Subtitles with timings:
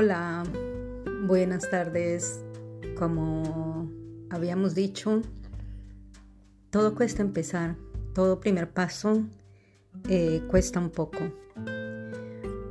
[0.00, 0.44] Hola,
[1.26, 2.38] buenas tardes.
[2.96, 3.90] Como
[4.30, 5.22] habíamos dicho,
[6.70, 7.74] todo cuesta empezar,
[8.14, 9.24] todo primer paso
[10.08, 11.18] eh, cuesta un poco.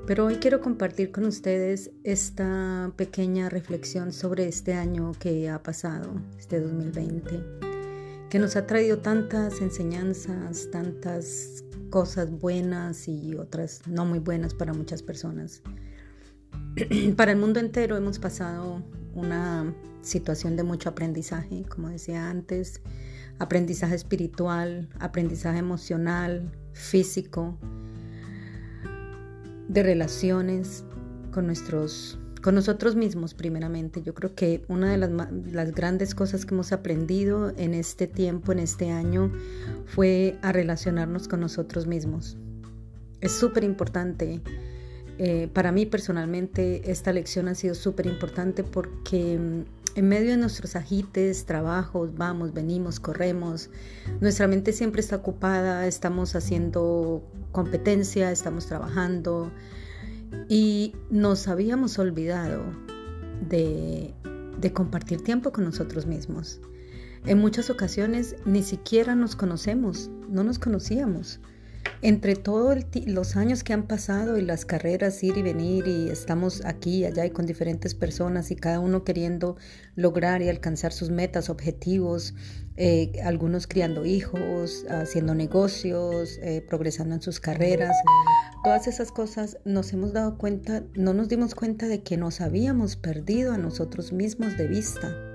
[0.06, 6.14] Pero hoy quiero compartir con ustedes esta pequeña reflexión sobre este año que ha pasado,
[6.40, 7.44] este 2020,
[8.30, 14.72] que nos ha traído tantas enseñanzas, tantas cosas buenas y otras no muy buenas para
[14.72, 15.62] muchas personas.
[17.16, 22.82] para el mundo entero hemos pasado una situación de mucho aprendizaje, como decía antes,
[23.40, 27.58] aprendizaje espiritual, aprendizaje emocional, físico,
[29.68, 30.86] de relaciones
[31.32, 34.04] con nuestros con nosotros mismos primeramente.
[34.04, 38.60] Yo creo que una de las, grandes cosas que hemos aprendido en este tiempo, en
[38.60, 39.34] este año,
[39.86, 42.38] fue a relacionarnos con nosotros mismos.
[43.20, 44.42] Es súper importante
[45.20, 50.38] eh, para mí personalmente esta lección ha sido súper importante porque mm, en medio de
[50.38, 53.72] nuestros agites, trabajos, vamos, venimos, corremos,
[54.22, 59.52] nuestra mente siempre está ocupada, estamos haciendo competencia, estamos trabajando
[60.48, 62.64] y nos habíamos olvidado
[63.50, 64.14] de,
[64.60, 66.62] de compartir tiempo con nosotros mismos.
[67.26, 71.40] En muchas ocasiones ni siquiera nos conocemos, no nos conocíamos
[72.02, 76.64] entre todos los años que han pasado y las carreras ir y venir y estamos
[76.66, 79.58] aquí y allá y con diferentes personas y cada uno queriendo
[79.96, 82.36] lograr y alcanzar sus metas, objetivos,
[82.76, 87.96] eh, algunos criando hijos, haciendo negocios, eh, progresando en sus carreras,
[88.64, 92.96] todas esas cosas nos hemos dado cuenta, no nos dimos cuenta de que nos habíamos
[92.96, 95.27] perdido a nosotros mismos de vista.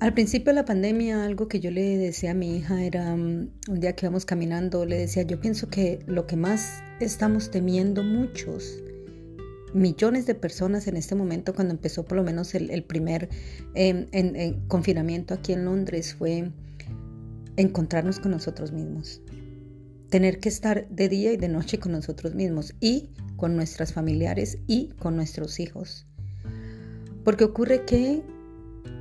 [0.00, 3.50] Al principio de la pandemia, algo que yo le decía a mi hija era, mm,
[3.68, 8.02] un día que íbamos caminando, le decía, yo pienso que lo que más estamos temiendo
[8.02, 8.82] muchos,
[9.74, 13.28] millones de personas en este momento, cuando empezó por lo menos el, primer
[13.74, 14.06] em,
[14.68, 16.50] confinamiento aquí en Londres, fue
[17.58, 19.20] encontrarnos con nosotros mismos.
[20.08, 24.56] Tener que estar de día y de noche con nosotros mismos y con nuestras familiares
[24.66, 26.06] y con nuestros hijos.
[27.22, 28.22] Porque ocurre que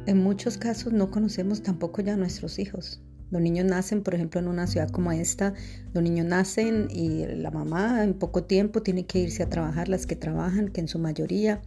[0.06, 3.02] en muchos casos no conocemos tampoco ya a nuestros hijos.
[3.32, 5.54] Los niños nacen, por ejemplo, en una ciudad como esta,
[5.94, 10.08] los niños nacen y la mamá en poco tiempo tiene que irse a trabajar, las
[10.08, 11.62] que trabajan, que en su mayoría,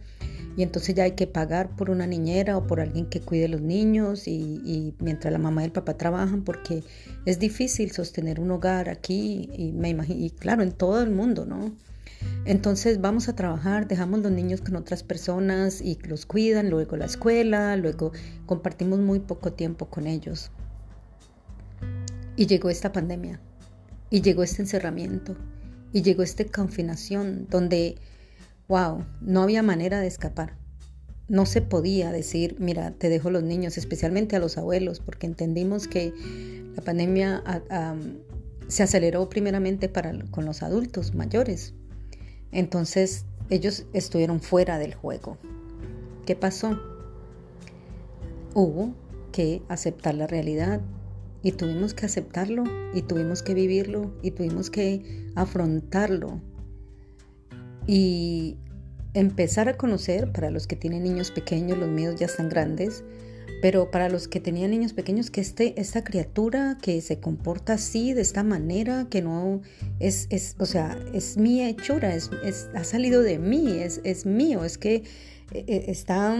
[0.55, 3.61] y entonces ya hay que pagar por una niñera o por alguien que cuide los
[3.61, 6.83] niños y, mientras la mamá y el papá trabajan porque
[7.25, 11.45] es difícil sostener un hogar aquí y me imagino, y claro, en todo el mundo,
[11.45, 11.71] ¿no?
[12.45, 17.05] Entonces vamos a trabajar, dejamos los niños con otras personas y los cuidan, luego la
[17.05, 18.11] escuela, luego
[18.45, 20.51] compartimos muy poco tiempo con ellos.
[22.35, 23.39] Y llegó esta pandemia,
[24.09, 25.35] y llegó este encerramiento,
[25.93, 27.95] y llegó esta confinación donde,
[28.67, 30.57] wow, no había manera de escapar.
[31.29, 35.87] No se podía decir, mira, te dejo los niños, especialmente a los abuelos, porque entendimos
[35.87, 36.11] que
[36.75, 37.43] la pandemia
[38.67, 41.73] se aceleró primeramente para, con los adultos mayores,
[42.53, 45.37] entonces ellos estuvieron fuera del juego.
[46.25, 46.79] ¿Qué pasó?
[48.53, 48.93] Hubo
[49.31, 50.81] que aceptar la realidad
[51.41, 52.63] y tuvimos que aceptarlo
[52.93, 56.41] y tuvimos que vivirlo y tuvimos que afrontarlo
[57.85, 58.57] y
[59.13, 63.03] empezar a conocer para los que tienen niños pequeños, los míos ya están grandes,
[63.61, 68.13] pero para los que tenían niños pequeños, que este, esta criatura que se comporta así,
[68.13, 69.61] de esta manera, que no
[69.99, 72.29] es, es o sea, es mi hechura, es,
[72.75, 75.03] ha salido de mí, es, es mío, es que eh,
[75.67, 76.35] eh, está,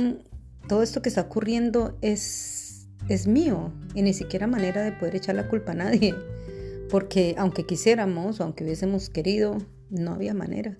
[0.68, 5.36] todo esto que está ocurriendo es, es mío y ni siquiera manera de poder echar
[5.36, 6.14] la culpa a nadie,
[6.90, 9.58] porque aunque quisiéramos o aunque hubiésemos querido,
[9.90, 10.76] no había manera.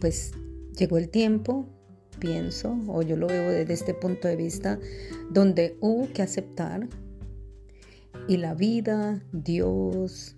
[0.00, 0.32] Pues
[0.76, 1.75] llegó el tiempo,
[2.18, 4.78] pienso, o yo lo veo desde este punto de vista,
[5.30, 6.88] donde hubo que aceptar
[8.28, 10.36] y la vida, Dios,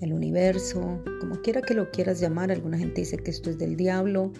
[0.00, 3.76] el universo, como quiera que lo quieras llamar, alguna gente dice que esto es del
[3.76, 4.32] diablo,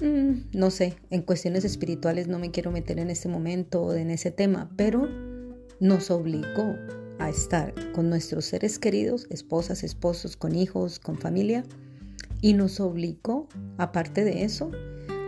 [0.00, 4.30] mm, no sé, en cuestiones espirituales no me quiero meter en este momento en ese
[4.30, 5.08] tema, pero
[5.80, 6.74] nos obligó
[7.18, 11.64] a estar con nuestros seres queridos, esposas, esposos, con hijos, con familia,
[12.40, 14.70] y nos obligó, aparte de eso,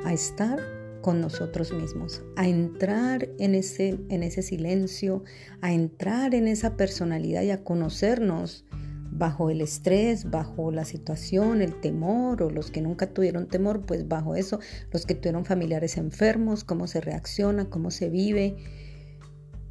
[0.06, 0.60] a estar
[1.02, 5.24] con nosotros mismos, a entrar en ese, en ese silencio,
[5.60, 8.64] a entrar en esa personalidad y a conocernos
[9.10, 14.06] bajo el estrés, bajo la situación, el temor, o los que nunca tuvieron temor, pues
[14.06, 14.60] bajo eso,
[14.92, 18.56] los que tuvieron familiares enfermos, cómo se reacciona, cómo se vive.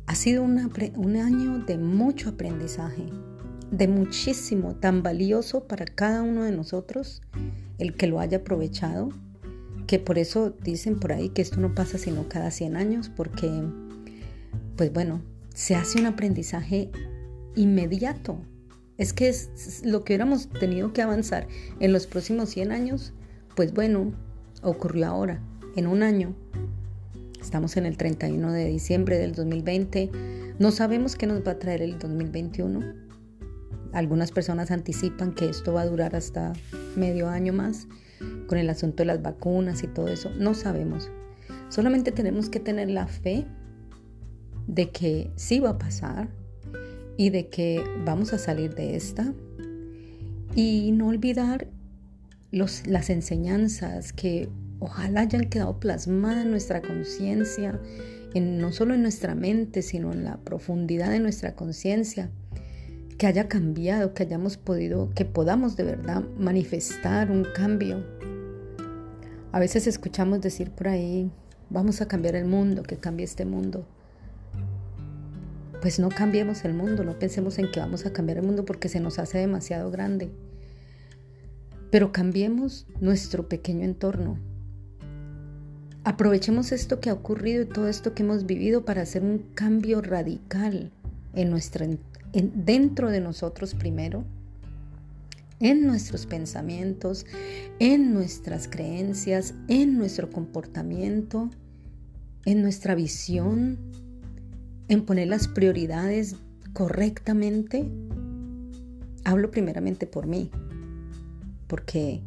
[0.07, 3.05] Ha sido un año de mucho aprendizaje,
[3.71, 7.21] de muchísimo, tan valioso para cada uno de nosotros,
[7.77, 9.09] el que lo haya aprovechado
[9.87, 13.49] que por eso dicen por ahí que esto no pasa sino cada 100 años, porque,
[14.75, 15.21] pues bueno,
[15.53, 16.89] se hace un aprendizaje
[17.55, 18.37] inmediato.
[18.97, 21.47] Es que es lo que hubiéramos tenido que avanzar
[21.79, 23.13] en los próximos 100 años,
[23.55, 24.13] pues bueno,
[24.61, 25.41] ocurrió ahora,
[25.75, 26.33] en un año.
[27.41, 30.09] Estamos en el 31 de diciembre del 2020.
[30.57, 32.81] No sabemos qué nos va a traer el 2021.
[33.93, 36.53] Algunas personas anticipan que esto va a durar hasta
[36.95, 37.87] medio año más
[38.47, 40.31] con el asunto de las vacunas y todo eso.
[40.37, 41.11] No sabemos.
[41.69, 43.45] Solamente tenemos que tener la fe
[44.67, 46.29] de que sí va a pasar
[47.17, 49.33] y de que vamos a salir de esta
[50.55, 51.67] y no olvidar
[52.51, 57.79] las enseñanzas que ojalá hayan quedado plasmadas en nuestra conciencia,
[58.33, 62.29] no solo en nuestra mente, sino en la profundidad de nuestra conciencia,
[63.17, 68.03] que haya cambiado, que hayamos podido, que podamos de verdad manifestar un cambio
[69.55, 71.31] a veces escuchamos decir por ahí,
[71.69, 73.87] vamos a cambiar el mundo, que cambie este mundo.
[75.81, 78.89] Pues no cambiemos el mundo, no pensemos en que vamos a cambiar el mundo porque
[78.89, 80.29] se nos hace demasiado grande.
[81.89, 84.39] Pero cambiemos nuestro pequeño entorno.
[86.03, 90.01] Aprovechemos esto que ha ocurrido y todo esto que hemos vivido para hacer un cambio
[90.01, 90.91] radical
[91.33, 91.49] en
[92.35, 94.25] nuestra, dentro de nosotros primero
[95.61, 97.25] en nuestros pensamientos,
[97.79, 101.49] en nuestras creencias, en nuestro comportamiento,
[102.45, 103.77] en nuestra visión,
[104.89, 106.35] en poner las prioridades
[106.73, 107.89] correctamente.
[109.23, 110.51] Hablo primeramente por mí,
[111.67, 112.21] porque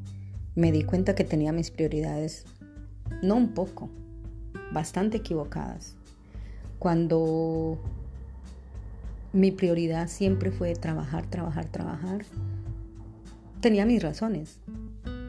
[0.54, 2.46] me di cuenta que tenía mis prioridades,
[3.22, 3.90] no un poco,
[4.72, 5.96] bastante equivocadas.
[6.78, 7.78] Cuando
[9.38, 12.24] mi prioridad siempre fue trabajar, trabajar, trabajar,
[13.60, 14.58] tenía mis razones.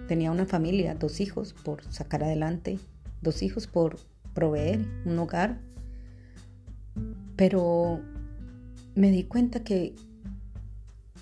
[0.08, 2.80] Tenía una familia, dos hijos por sacar adelante,
[3.22, 4.00] dos hijos por
[4.34, 5.60] proveer un hogar.
[7.36, 8.02] Pero
[8.96, 9.94] me di cuenta que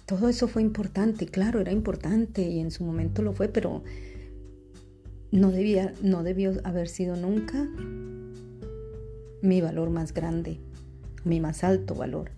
[0.05, 3.83] todo eso fue importante, claro, era importante y en su momento lo fue, pero
[5.31, 7.67] no debía, no debió haber sido nunca
[9.41, 10.61] mi valor más grande,
[11.25, 12.36] mi más alto valor.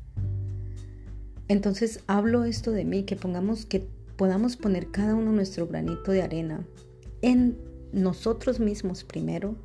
[1.50, 3.86] Entonces hablo esto de mí, que pongamos que
[4.16, 6.66] podamos poner cada uno nuestro granito de arena
[7.22, 7.57] en
[7.92, 9.56] nosotros mismos primero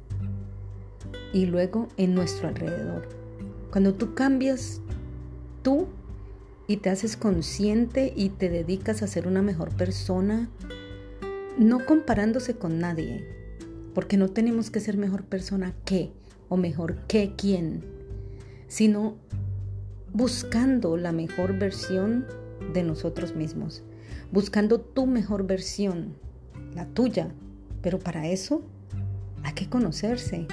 [1.33, 3.09] y luego en nuestro alrededor.
[3.71, 4.81] Cuando tú cambias
[5.63, 5.89] tú
[6.67, 10.49] y te haces consciente y te dedicas a ser una mejor persona,
[11.59, 13.29] no comparándose con nadie,
[13.95, 16.13] porque no tenemos que ser mejor persona que
[16.49, 17.85] o mejor que quién,
[18.69, 19.17] sino
[20.15, 22.27] buscando la mejor versión
[22.73, 23.85] de nosotros mismos
[24.35, 26.17] buscando tu mejor versión,
[26.75, 27.33] la tuya.
[27.83, 28.63] Pero para eso
[29.45, 30.49] hay que conocerse.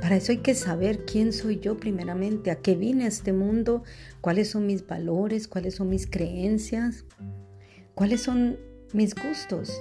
[0.00, 3.82] Para eso hay que saber quién soy yo primeramente, a qué vine a este mundo,
[4.20, 7.04] cuáles son mis valores, cuáles son mis creencias,
[7.94, 8.58] cuáles son
[8.92, 9.72] mis gustos,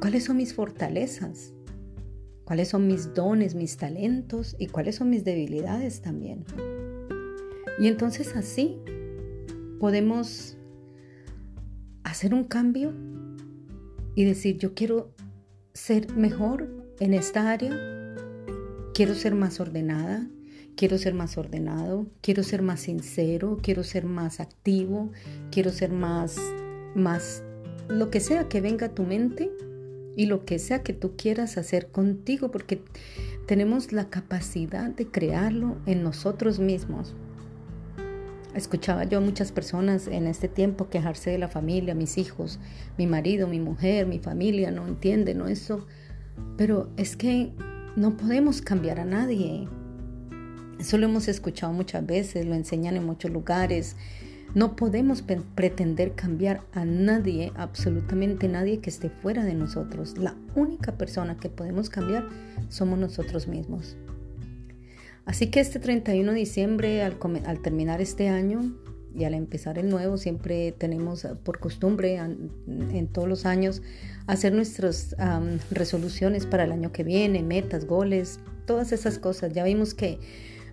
[0.00, 1.52] cuáles son mis fortalezas,
[2.44, 6.44] cuáles son mis dones, mis talentos y cuáles son mis debilidades también.
[7.78, 8.78] Y entonces así
[9.80, 10.56] podemos
[12.04, 12.92] hacer un cambio
[14.14, 15.12] y decir, yo quiero
[15.72, 16.68] ser mejor
[17.00, 17.72] en esta área,
[18.94, 20.28] quiero ser más ordenada,
[20.76, 25.10] quiero ser más ordenado, quiero ser más sincero, quiero ser más activo,
[25.50, 26.36] quiero ser más,
[26.94, 27.42] más,
[27.88, 29.50] lo que sea que venga a tu mente
[30.16, 32.82] y lo que sea que tú quieras hacer contigo, porque
[33.46, 37.14] tenemos la capacidad de crearlo en nosotros mismos.
[38.54, 42.60] Escuchaba yo a muchas personas en este tiempo quejarse de la familia, mis hijos,
[42.98, 45.86] mi marido, mi mujer, mi familia, no entienden, no eso.
[46.58, 47.52] Pero es que
[47.96, 49.68] no podemos cambiar a nadie.
[50.78, 53.96] Eso lo hemos escuchado muchas veces, lo enseñan en muchos lugares.
[54.54, 55.22] No podemos
[55.54, 60.18] pretender cambiar a nadie, absolutamente nadie que esté fuera de nosotros.
[60.18, 62.28] La única persona que podemos cambiar
[62.68, 63.96] somos nosotros mismos.
[65.24, 68.74] Así que este 31 de diciembre, al, terminar este año
[69.14, 73.82] y al empezar el nuevo, siempre tenemos eh, por costumbre en, todos los años
[74.26, 75.14] hacer nuestras
[75.70, 79.52] resoluciones para el año que viene, metas, goles, todas esas cosas.
[79.52, 80.18] Ya vimos que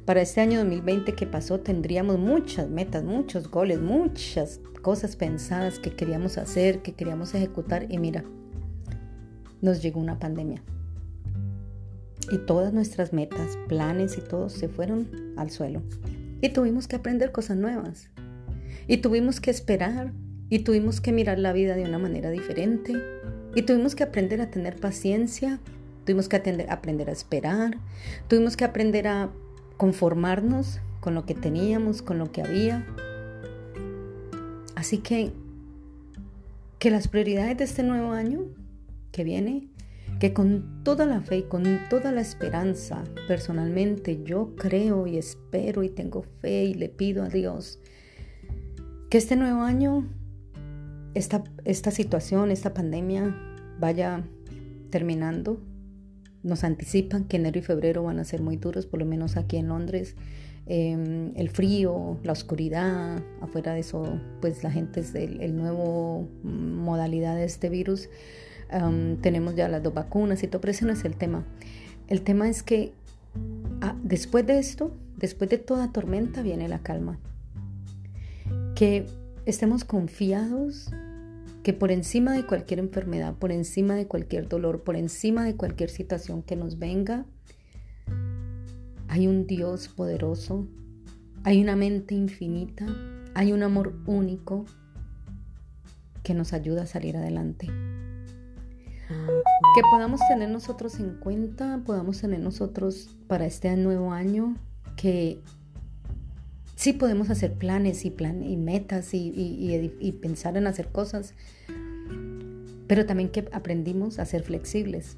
[0.06, 5.92] para este año 2020 que pasó tendríamos muchas metas, muchos goles, muchas cosas pensadas que
[5.92, 8.24] queríamos hacer, que queríamos ejecutar y mira,
[9.62, 10.64] nos llegó una pandemia
[12.32, 15.08] y todas nuestras metas, planes y todo se fueron
[15.38, 15.82] al suelo.
[16.42, 18.10] Y tuvimos que aprender cosas nuevas.
[18.88, 20.14] Y tuvimos que esperar
[20.50, 22.94] y tuvimos que mirar la vida de una manera diferente.
[23.56, 25.60] Y tuvimos que aprender a tener paciencia,
[26.06, 26.38] tuvimos que
[26.70, 27.78] aprender a esperar,
[28.28, 29.30] tuvimos que aprender a
[29.78, 32.86] conformarnos con lo que teníamos, con lo que había.
[34.76, 35.32] Así que
[36.80, 38.40] que las prioridades de este nuevo año
[39.12, 39.68] que viene,
[40.20, 45.84] que con toda la fe y con toda la esperanza, personalmente yo creo y espero
[45.84, 47.80] y tengo fe y le pido a Dios
[49.10, 50.08] que este nuevo año,
[51.16, 53.36] esta, esta situación, esta pandemia
[53.80, 54.24] vaya
[54.92, 55.60] terminando.
[56.44, 59.58] Nos anticipan que enero y febrero van a ser muy duros, por lo menos aquí
[59.58, 60.16] en Londres.
[60.68, 64.04] Em, el frío, la oscuridad, afuera de eso,
[64.40, 68.10] pues la gente es el, nuevo modalidad de este virus.
[69.22, 71.46] Tenemos ya las dos vacunas y todo, pero ese no es el tema.
[72.08, 72.94] El tema es que
[73.82, 77.20] ah, después de esto, después de toda tormenta, viene la calma.
[78.76, 79.06] Que
[79.46, 80.92] estemos confiados
[81.64, 85.90] que por encima de cualquier enfermedad, por encima de cualquier dolor, por encima de cualquier
[85.90, 87.26] situación que nos venga,
[89.08, 90.68] hay un Dios poderoso,
[91.44, 92.86] hay una mente infinita,
[93.34, 94.66] hay un amor único
[96.24, 97.68] que nos ayuda a salir adelante.
[99.10, 104.56] Que podamos tener nosotros en cuenta, podamos tener nosotros para este nuevo año
[104.96, 105.40] que
[106.76, 109.34] sí podemos hacer planes y, plan, y metas y,
[110.00, 111.34] y pensar en hacer cosas,
[112.88, 115.18] pero también que aprendimos a ser flexibles,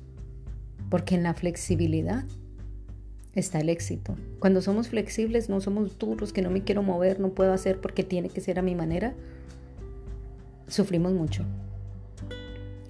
[0.89, 2.25] porque en la flexibilidad
[3.35, 4.15] está el éxito.
[4.39, 8.03] Cuando somos flexibles, no somos duros, que no me quiero mover, no puedo hacer porque
[8.03, 9.13] tiene que ser a mi manera,
[10.67, 11.45] sufrimos mucho.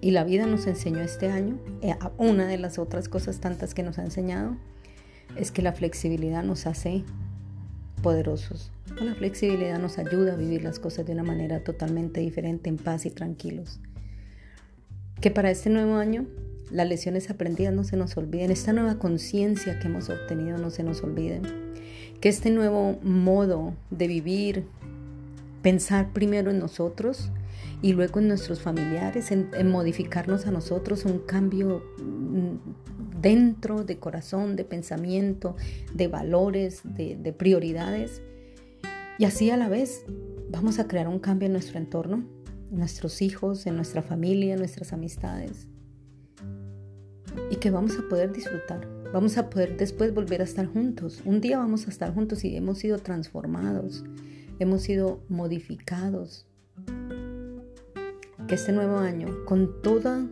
[0.01, 3.83] Y la vida nos enseñó este año, eh, una de las otras cosas tantas que
[3.83, 4.57] nos ha enseñado,
[5.35, 7.03] es que la flexibilidad nos hace
[8.01, 8.71] poderosos.
[8.99, 13.05] La flexibilidad nos ayuda a vivir las cosas de una manera totalmente diferente, en paz
[13.05, 13.79] y tranquilos.
[15.21, 16.25] Que para este nuevo año
[16.71, 20.83] las lecciones aprendidas no se nos olviden, esta nueva conciencia que hemos obtenido no se
[20.83, 21.41] nos olvide,
[22.19, 24.65] que este nuevo modo de vivir,
[25.61, 27.29] pensar primero en nosotros
[27.81, 34.55] y luego en nuestros familiares, en, modificarnos a nosotros, un cambio mm, dentro de corazón,
[34.55, 35.55] de pensamiento,
[35.93, 38.21] de valores, de, de prioridades.
[39.17, 40.05] Y así a la vez
[40.49, 42.23] vamos a crear un cambio en nuestro entorno,
[42.71, 45.67] en nuestros hijos, en nuestra familia, en nuestras amistades
[47.49, 48.87] y que vamos a poder disfrutar.
[49.13, 51.21] Vamos a poder después volver a estar juntos.
[51.25, 54.03] Un día vamos a estar juntos y hemos sido transformados,
[54.59, 56.47] hemos sido modificados.
[58.51, 60.27] Este nuevo año, con toda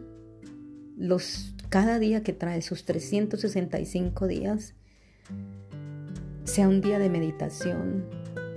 [0.97, 4.75] los cada día que trae sus 365 días,
[6.43, 8.05] sea un día de meditación.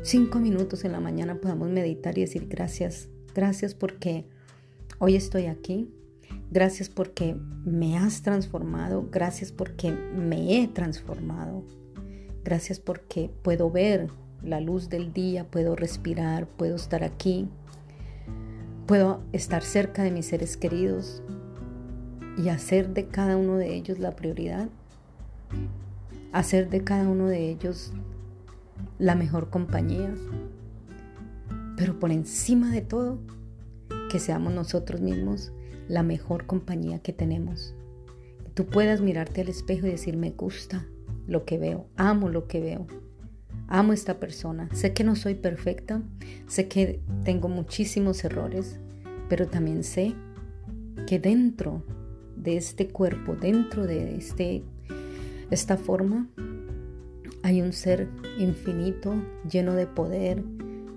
[0.03, 4.27] Cinco minutos en la mañana podamos meditar y decir gracias, gracias porque
[4.99, 5.89] hoy estoy aquí,
[6.53, 9.09] Gracias porque me has transformado.
[9.11, 11.65] Gracias porque me he transformado.
[12.45, 14.09] Gracias porque puedo ver
[14.43, 17.49] la luz del día, puedo respirar, puedo estar aquí.
[18.93, 21.23] Puedo estar cerca de mis seres queridos
[22.37, 24.69] y hacer de cada uno de ellos la prioridad.
[26.31, 27.95] Hacer de cada uno de ellos
[28.99, 30.13] la mejor compañía.
[31.75, 33.19] Pero por encima de todo,
[34.11, 35.55] que seamos nosotros mismos
[35.89, 37.75] la mejor compañía que tenemos.
[38.45, 40.85] Que tú puedas mirarte al espejo y decir, me gusta
[41.27, 42.87] lo que veo, amo lo que veo,
[43.73, 44.69] amo esta persona.
[44.75, 46.03] Sé que no soy perfecta,
[46.47, 48.79] sé que tengo muchísimos errores,
[49.31, 50.15] pero también sé
[51.07, 51.83] que dentro
[52.37, 54.63] de este cuerpo, dentro de este,
[55.51, 56.29] esta forma,
[57.43, 59.15] hay un ser infinito,
[59.51, 60.45] lleno de poder,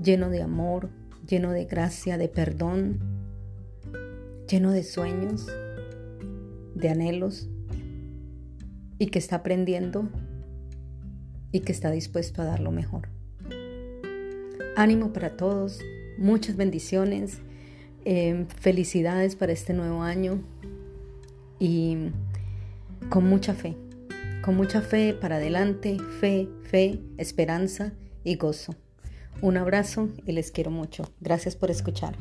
[0.04, 0.90] lleno de amor,
[1.26, 3.00] lleno de gracia, de perdón,
[4.50, 5.48] lleno de sueños,
[6.76, 7.48] de anhelos
[9.00, 10.10] y que está aprendiendo
[11.56, 13.08] y que está dispuesto a dar lo mejor.
[14.76, 15.80] Ánimo para todos,
[16.18, 17.38] muchas bendiciones,
[18.04, 20.42] eh, felicidades para este nuevo año
[21.58, 22.10] y
[23.08, 23.78] con mucha fe,
[24.44, 27.94] con mucha fe para adelante, fe, fe, esperanza
[28.26, 28.76] y gozo.
[29.42, 31.10] Un abrazo y les quiero mucho.
[31.22, 32.18] Gracias por escuchar.